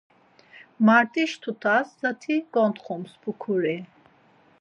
[0.85, 3.77] Mart̆iş tutas zati gontxims pukuri.